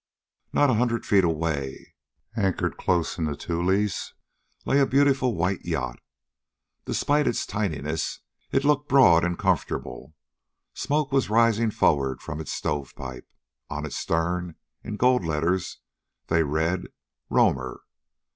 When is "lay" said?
4.65-4.79